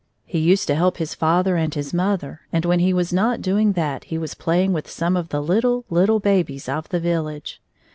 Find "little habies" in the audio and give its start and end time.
5.91-6.67